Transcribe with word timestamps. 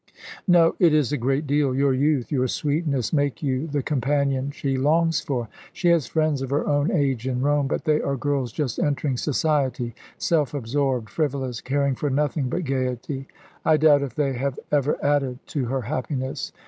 "No, 0.47 0.73
it 0.79 0.95
is 0.95 1.11
a 1.11 1.15
great 1.17 1.45
deal. 1.45 1.75
Your 1.75 1.93
youth, 1.93 2.31
your 2.31 2.47
sweetness, 2.47 3.13
make 3.13 3.43
you 3.43 3.67
the 3.67 3.83
companion 3.83 4.49
she 4.49 4.75
longs 4.75 5.21
for. 5.21 5.47
She 5.73 5.89
has 5.89 6.07
friends 6.07 6.41
of 6.41 6.49
her 6.49 6.65
own 6.65 6.89
age 6.91 7.27
in 7.27 7.43
Rome, 7.43 7.67
but 7.67 7.83
they 7.83 8.01
are 8.01 8.15
girls 8.17 8.51
just 8.51 8.79
entering 8.79 9.15
Society, 9.15 9.93
self 10.17 10.55
absorbed, 10.55 11.11
frivolous, 11.11 11.61
caring 11.61 11.93
for 11.93 12.09
nothing 12.09 12.49
but 12.49 12.63
gaiety. 12.65 13.27
I 13.63 13.77
doubt 13.77 14.01
if 14.01 14.15
they 14.15 14.33
have 14.33 14.57
ever 14.71 14.97
added 15.05 15.37
to 15.49 15.65
her 15.65 15.81
happiness. 15.81 16.51